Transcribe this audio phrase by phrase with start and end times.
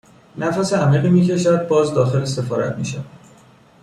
[0.37, 3.05] نفس عمیقی میکشد باز داخل سفارت میشود